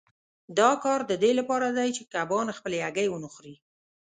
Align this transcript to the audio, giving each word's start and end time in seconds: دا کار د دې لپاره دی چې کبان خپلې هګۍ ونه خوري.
دا 0.59 0.69
کار 0.83 0.99
د 1.11 1.13
دې 1.23 1.31
لپاره 1.39 1.67
دی 1.77 1.89
چې 1.97 2.03
کبان 2.13 2.47
خپلې 2.57 2.77
هګۍ 2.85 3.07
ونه 3.09 3.29
خوري. 3.33 3.55